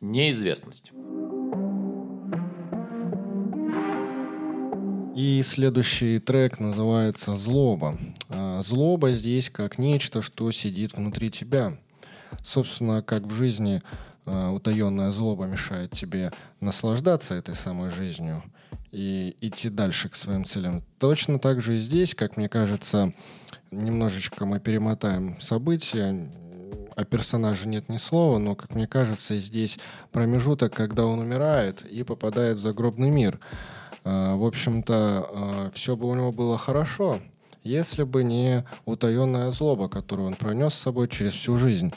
Неизвестность. 0.00 0.92
И 5.14 5.42
следующий 5.44 6.18
трек 6.20 6.58
называется 6.58 7.36
«Злоба». 7.36 7.98
А, 8.30 8.62
злоба 8.62 9.12
здесь 9.12 9.50
как 9.50 9.76
нечто, 9.76 10.22
что 10.22 10.50
сидит 10.52 10.94
внутри 10.94 11.30
тебя. 11.30 11.76
Собственно, 12.42 13.02
как 13.02 13.24
в 13.24 13.34
жизни 13.34 13.82
а, 14.24 14.50
утаенная 14.52 15.10
злоба 15.10 15.44
мешает 15.44 15.90
тебе 15.90 16.32
наслаждаться 16.60 17.34
этой 17.34 17.54
самой 17.54 17.90
жизнью 17.90 18.42
и 18.90 19.36
идти 19.42 19.68
дальше 19.68 20.08
к 20.08 20.16
своим 20.16 20.46
целям. 20.46 20.82
Точно 20.98 21.38
так 21.38 21.60
же 21.60 21.76
и 21.76 21.80
здесь, 21.80 22.14
как 22.14 22.38
мне 22.38 22.48
кажется, 22.48 23.12
немножечко 23.70 24.46
мы 24.46 24.60
перемотаем 24.60 25.38
события, 25.42 26.26
о 26.96 27.04
персонаже 27.04 27.68
нет 27.68 27.90
ни 27.90 27.98
слова, 27.98 28.38
но, 28.38 28.54
как 28.54 28.74
мне 28.74 28.86
кажется, 28.86 29.38
здесь 29.38 29.78
промежуток, 30.10 30.72
когда 30.72 31.04
он 31.04 31.18
умирает 31.18 31.82
и 31.82 32.02
попадает 32.02 32.56
в 32.56 32.62
загробный 32.62 33.10
мир– 33.10 33.38
в 34.04 34.44
общем-то, 34.46 34.94
а, 34.94 35.70
все 35.74 35.96
бы 35.96 36.08
у 36.08 36.14
него 36.14 36.32
было 36.32 36.58
хорошо, 36.58 37.20
если 37.62 38.02
бы 38.02 38.24
не 38.24 38.64
утаенная 38.84 39.50
злоба, 39.50 39.88
которую 39.88 40.28
он 40.28 40.34
пронес 40.34 40.74
с 40.74 40.78
собой 40.78 41.08
через 41.08 41.32
всю 41.34 41.56
жизнь. 41.56 41.92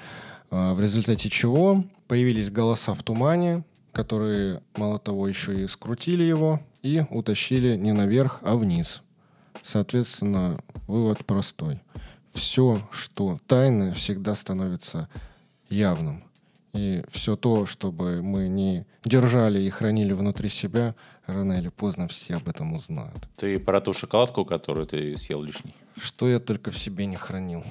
А, 0.52 0.74
в 0.74 0.82
результате 0.82 1.30
чего 1.30 1.84
появились 2.08 2.52
голоса 2.52 2.94
в 2.94 3.04
тумане, 3.04 3.64
которые, 3.92 4.62
мало 4.76 5.00
того, 5.00 5.28
еще 5.28 5.64
и 5.64 5.68
скрутили 5.68 6.24
его 6.24 6.60
и 6.84 7.04
утащили 7.10 7.76
не 7.76 7.94
наверх, 7.94 8.40
а 8.42 8.56
вниз. 8.56 9.02
Соответственно, 9.64 10.60
вывод 10.86 11.26
простой. 11.26 11.82
Все, 12.34 12.80
что 12.92 13.40
тайное, 13.48 13.94
всегда 13.94 14.36
становится 14.36 15.10
явным. 15.70 16.24
И 16.74 17.04
все 17.08 17.38
то, 17.38 17.66
чтобы 17.66 18.22
мы 18.22 18.50
не 18.50 18.86
держали 19.06 19.62
и 19.62 19.70
хранили 19.70 20.12
внутри 20.12 20.50
себя, 20.50 20.94
рано 21.28 21.54
или 21.54 21.70
поздно 21.70 22.08
все 22.08 22.36
об 22.36 22.48
этом 22.48 22.74
узнают. 22.74 23.28
Ты 23.36 23.60
про 23.60 23.82
ту 23.82 23.94
шоколадку, 23.94 24.46
которую 24.46 24.86
ты 24.88 25.18
съел 25.18 25.42
лишний? 25.42 25.74
Что 25.98 26.30
я 26.30 26.40
только 26.40 26.72
в 26.72 26.78
себе 26.78 27.06
не 27.06 27.16
хранил. 27.16 27.64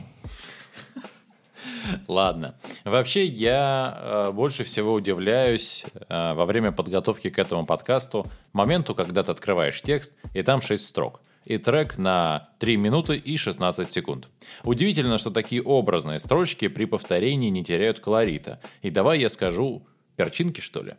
Ладно. 2.08 2.54
Вообще, 2.84 3.24
я 3.24 3.98
э, 3.98 4.32
больше 4.32 4.64
всего 4.64 4.92
удивляюсь 4.92 5.84
э, 6.08 6.34
во 6.34 6.44
время 6.46 6.72
подготовки 6.72 7.30
к 7.30 7.38
этому 7.38 7.64
подкасту 7.64 8.26
моменту, 8.52 8.94
когда 8.94 9.22
ты 9.22 9.32
открываешь 9.32 9.80
текст, 9.80 10.14
и 10.34 10.42
там 10.42 10.60
шесть 10.60 10.86
строк. 10.86 11.20
и 11.44 11.58
трек 11.58 11.98
на 11.98 12.48
3 12.58 12.76
минуты 12.76 13.16
и 13.16 13.36
16 13.36 13.90
секунд. 13.90 14.28
Удивительно, 14.62 15.18
что 15.18 15.30
такие 15.30 15.62
образные 15.62 16.18
строчки 16.18 16.68
при 16.68 16.86
повторении 16.86 17.50
не 17.50 17.62
теряют 17.62 18.00
колорита. 18.00 18.60
И 18.82 18.90
давай 18.90 19.20
я 19.20 19.28
скажу 19.28 19.86
перчинки, 20.16 20.60
что 20.60 20.82
ли? 20.82 20.94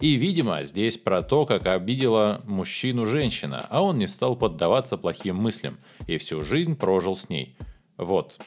И, 0.00 0.14
видимо, 0.14 0.62
здесь 0.64 0.98
про 0.98 1.22
то, 1.22 1.46
как 1.46 1.66
обидела 1.66 2.40
мужчину 2.44 3.06
женщина, 3.06 3.66
а 3.68 3.82
он 3.82 3.98
не 3.98 4.06
стал 4.06 4.36
поддаваться 4.36 4.96
плохим 4.96 5.36
мыслям 5.36 5.78
и 6.06 6.18
всю 6.18 6.42
жизнь 6.42 6.76
прожил 6.76 7.16
с 7.16 7.28
ней. 7.28 7.56
Вот. 7.96 8.38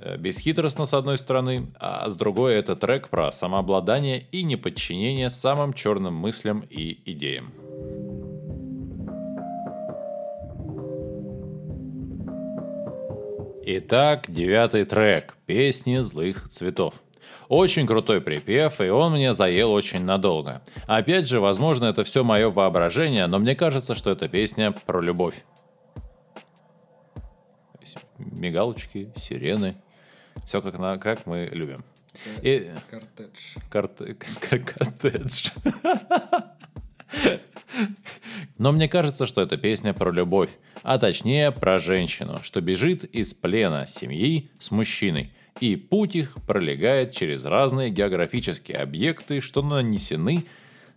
Э, 0.00 0.16
бесхитростно 0.16 0.84
с 0.84 0.94
одной 0.94 1.18
стороны, 1.18 1.72
а 1.78 2.08
с 2.10 2.16
другой 2.16 2.54
это 2.54 2.76
трек 2.76 3.08
про 3.08 3.32
самообладание 3.32 4.26
и 4.32 4.42
неподчинение 4.42 5.30
самым 5.30 5.72
черным 5.72 6.14
мыслям 6.14 6.64
и 6.68 7.00
идеям. 7.12 7.52
Итак, 13.68 14.26
девятый 14.28 14.84
трек 14.84 15.36
«Песни 15.44 15.98
злых 15.98 16.48
цветов». 16.48 17.02
Очень 17.48 17.86
крутой 17.86 18.20
припев, 18.20 18.80
и 18.80 18.88
он 18.88 19.12
мне 19.12 19.32
заел 19.32 19.72
очень 19.72 20.04
надолго. 20.04 20.62
Опять 20.86 21.28
же, 21.28 21.40
возможно, 21.40 21.86
это 21.86 22.02
все 22.02 22.24
мое 22.24 22.50
воображение, 22.50 23.26
но 23.26 23.38
мне 23.38 23.54
кажется, 23.54 23.94
что 23.94 24.10
эта 24.10 24.28
песня 24.28 24.72
про 24.72 25.00
любовь. 25.00 25.44
Мигалочки, 28.18 29.12
сирены. 29.16 29.76
Все 30.44 30.60
как, 30.60 30.78
на, 30.78 30.98
как 30.98 31.26
мы 31.26 31.48
любим. 31.52 31.84
И... 32.42 32.72
Кортедж. 32.90 33.38
Карт... 33.70 34.00
Кортедж. 34.48 35.50
Но 38.58 38.72
мне 38.72 38.88
кажется, 38.88 39.26
что 39.26 39.42
эта 39.42 39.56
песня 39.56 39.92
про 39.94 40.10
любовь, 40.10 40.50
а 40.82 40.98
точнее 40.98 41.52
про 41.52 41.78
женщину, 41.78 42.40
что 42.42 42.60
бежит 42.60 43.04
из 43.04 43.34
плена 43.34 43.86
семьи 43.86 44.50
с 44.58 44.70
мужчиной– 44.70 45.32
и 45.60 45.76
путь 45.76 46.14
их 46.14 46.36
пролегает 46.46 47.12
через 47.12 47.44
разные 47.44 47.90
географические 47.90 48.78
объекты, 48.78 49.40
что 49.40 49.62
нанесены 49.62 50.44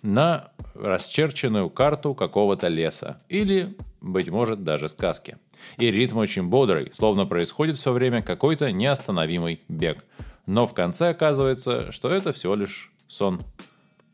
на 0.02 0.52
расчерченную 0.76 1.70
карту 1.70 2.14
какого-то 2.14 2.68
леса 2.68 3.22
или, 3.30 3.76
быть 4.02 4.30
может, 4.30 4.64
даже 4.64 4.90
сказки. 4.90 5.38
И 5.78 5.92
ритм 5.92 6.18
очень 6.18 6.48
бодрый, 6.48 6.90
словно 6.94 7.26
происходит 7.26 7.78
все 7.78 7.92
время 7.92 8.22
какой-то 8.22 8.72
неостановимый 8.72 9.62
бег. 9.68 10.06
Но 10.46 10.68
в 10.68 10.74
конце 10.74 11.10
оказывается, 11.10 11.92
что 11.92 12.10
это 12.10 12.32
всего 12.32 12.56
лишь 12.56 12.92
сон. 13.08 13.44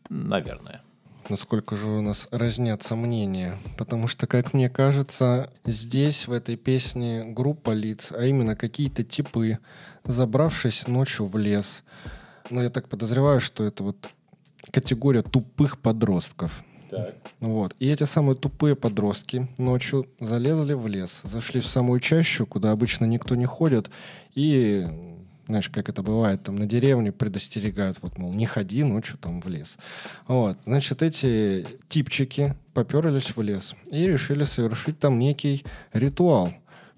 Наверное 0.09 0.84
насколько 1.29 1.75
же 1.75 1.87
у 1.87 2.01
нас 2.01 2.27
разнятся 2.31 2.95
мнения. 2.95 3.57
Потому 3.77 4.07
что, 4.07 4.27
как 4.27 4.53
мне 4.53 4.69
кажется, 4.69 5.51
здесь, 5.65 6.27
в 6.27 6.31
этой 6.31 6.55
песне, 6.55 7.23
группа 7.25 7.71
лиц, 7.71 8.11
а 8.11 8.25
именно 8.25 8.55
какие-то 8.55 9.03
типы, 9.03 9.59
забравшись 10.03 10.87
ночью 10.87 11.25
в 11.25 11.37
лес, 11.37 11.83
ну, 12.49 12.61
я 12.61 12.69
так 12.69 12.87
подозреваю, 12.89 13.41
что 13.41 13.63
это 13.63 13.83
вот 13.83 14.09
категория 14.71 15.23
тупых 15.23 15.79
подростков. 15.79 16.63
Так. 16.89 17.15
Вот. 17.39 17.75
И 17.79 17.89
эти 17.89 18.03
самые 18.03 18.35
тупые 18.35 18.75
подростки 18.75 19.47
ночью 19.57 20.07
залезли 20.19 20.73
в 20.73 20.87
лес, 20.87 21.21
зашли 21.23 21.59
в 21.59 21.65
самую 21.65 21.99
чащу, 21.99 22.45
куда 22.45 22.71
обычно 22.71 23.05
никто 23.05 23.35
не 23.35 23.45
ходит, 23.45 23.89
и 24.35 24.87
знаешь, 25.47 25.69
как 25.69 25.89
это 25.89 26.01
бывает, 26.01 26.43
там 26.43 26.55
на 26.55 26.65
деревне 26.65 27.11
предостерегают, 27.11 27.97
вот, 28.01 28.17
мол, 28.17 28.33
не 28.33 28.45
ходи 28.45 28.83
ночью 28.83 29.17
там 29.17 29.41
в 29.41 29.47
лес. 29.47 29.77
Вот, 30.27 30.57
значит, 30.65 31.01
эти 31.01 31.65
типчики 31.89 32.55
поперлись 32.73 33.35
в 33.35 33.41
лес 33.41 33.75
и 33.91 34.07
решили 34.07 34.43
совершить 34.43 34.99
там 34.99 35.19
некий 35.19 35.63
ритуал, 35.93 36.51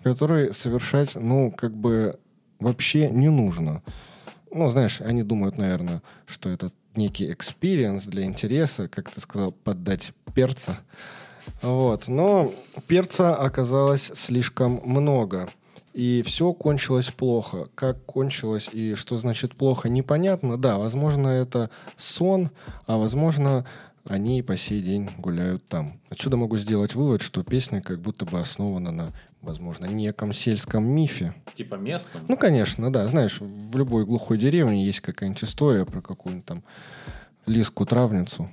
который 0.04 0.54
совершать, 0.54 1.16
ну, 1.16 1.52
как 1.52 1.76
бы 1.76 2.20
вообще 2.60 3.10
не 3.10 3.30
нужно. 3.30 3.84
Ну, 4.52 4.70
знаешь, 4.70 5.02
они 5.02 5.24
думают, 5.24 5.58
наверное, 5.58 6.02
что 6.26 6.50
это 6.50 6.72
некий 6.96 7.32
experience 7.32 8.06
для 8.06 8.24
интереса, 8.24 8.88
как 8.88 9.12
ты 9.12 9.22
сказал, 9.22 9.52
поддать 9.52 10.14
перца. 10.34 10.80
Вот. 11.62 12.08
Но 12.08 12.54
перца 12.88 13.36
оказалось 13.36 14.12
слишком 14.16 14.82
много. 14.84 15.50
И 15.98 16.22
все 16.22 16.54
кончилось 16.54 17.10
плохо. 17.10 17.70
Как 17.74 18.06
кончилось 18.06 18.70
и 18.72 18.94
что 18.94 19.18
значит 19.18 19.56
плохо, 19.56 19.90
непонятно. 19.90 20.56
Да, 20.56 20.78
возможно, 20.78 21.30
это 21.30 21.72
сон, 21.96 22.52
а 22.86 22.98
возможно, 22.98 23.66
они 24.08 24.44
по 24.44 24.56
сей 24.58 24.84
день 24.84 25.10
гуляют 25.18 25.68
там. 25.68 26.00
Отсюда 26.12 26.38
могу 26.38 26.60
сделать 26.60 26.94
вывод, 26.94 27.24
что 27.24 27.42
песня 27.44 27.82
как 27.82 28.00
будто 28.00 28.26
бы 28.26 28.40
основана 28.40 28.92
на, 28.92 29.12
возможно, 29.42 29.88
неком 29.88 30.34
сельском 30.34 30.88
мифе. 30.88 31.34
Типа 31.56 31.74
местном? 31.74 32.22
Ну, 32.28 32.38
конечно, 32.38 32.94
да. 32.94 33.08
Знаешь, 33.08 33.42
в 33.42 33.76
любой 33.76 34.06
глухой 34.06 34.38
деревне 34.38 34.86
есть 34.86 35.00
какая-нибудь 35.00 35.46
история 35.46 35.84
про 35.84 36.02
какую-нибудь 36.02 36.46
там 36.46 36.64
лиску-травницу, 37.48 38.52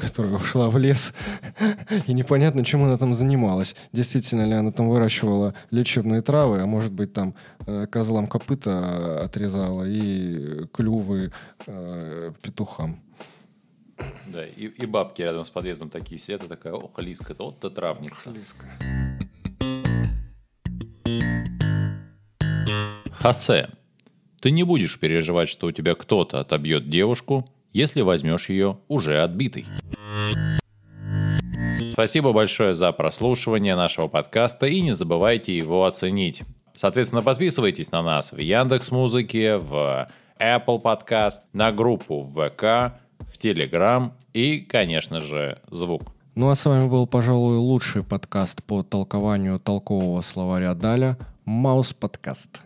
которая 0.00 0.34
ушла 0.34 0.70
в 0.70 0.78
лес, 0.78 1.12
и 2.06 2.12
непонятно, 2.14 2.64
чем 2.64 2.84
она 2.84 2.96
там 2.96 3.14
занималась. 3.14 3.74
Действительно 3.92 4.46
ли 4.46 4.54
она 4.54 4.72
там 4.72 4.88
выращивала 4.88 5.54
лечебные 5.70 6.22
травы, 6.22 6.60
а 6.60 6.66
может 6.66 6.92
быть 6.92 7.12
там 7.12 7.34
э, 7.66 7.86
козлам 7.86 8.26
копыта 8.26 9.24
отрезала 9.24 9.84
и 9.84 10.66
клювы 10.72 11.32
э, 11.66 12.32
петухам. 12.42 13.02
Да, 14.26 14.46
и, 14.46 14.66
и 14.66 14.86
бабки 14.86 15.20
рядом 15.20 15.44
с 15.44 15.50
подъездом 15.50 15.90
такие 15.90 16.18
сидят, 16.18 16.42
и 16.44 16.48
такая, 16.48 16.72
ох, 16.72 16.98
Лиска, 16.98 17.34
это 17.34 17.42
вот-то 17.44 17.68
травница. 17.68 18.30
Лиска. 18.30 18.64
Хосе, 23.12 23.68
ты 24.40 24.50
не 24.50 24.62
будешь 24.62 24.98
переживать, 24.98 25.50
что 25.50 25.66
у 25.66 25.72
тебя 25.72 25.94
кто-то 25.94 26.40
отобьет 26.40 26.88
девушку, 26.88 27.46
если 27.72 28.00
возьмешь 28.00 28.48
ее 28.48 28.78
уже 28.88 29.22
отбитой. 29.22 29.66
Спасибо 32.00 32.32
большое 32.32 32.72
за 32.72 32.92
прослушивание 32.92 33.76
нашего 33.76 34.08
подкаста 34.08 34.64
и 34.64 34.80
не 34.80 34.94
забывайте 34.94 35.54
его 35.54 35.84
оценить. 35.84 36.44
Соответственно, 36.74 37.20
подписывайтесь 37.20 37.92
на 37.92 38.00
нас 38.00 38.32
в 38.32 38.38
Яндекс 38.38 38.90
Музыке, 38.90 39.58
в 39.58 40.08
Apple 40.38 40.80
Podcast, 40.80 41.40
на 41.52 41.72
группу 41.72 42.22
в 42.22 42.32
ВК, 42.32 42.94
в 43.18 43.36
Telegram 43.38 44.12
и, 44.32 44.60
конечно 44.60 45.20
же, 45.20 45.60
звук. 45.68 46.04
Ну 46.34 46.48
а 46.48 46.54
с 46.54 46.64
вами 46.64 46.88
был, 46.88 47.06
пожалуй, 47.06 47.58
лучший 47.58 48.02
подкаст 48.02 48.64
по 48.64 48.82
толкованию 48.82 49.60
толкового 49.60 50.22
словаря 50.22 50.72
Даля 50.72 51.18
«Маус 51.44 51.92
подкаст». 51.92 52.62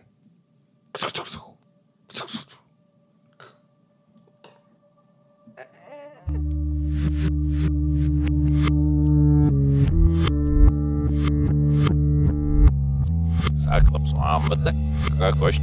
aklım 13.74 14.06
soğan 14.06 14.42
mıdır? 14.42 14.74
Kakoş 15.18 15.60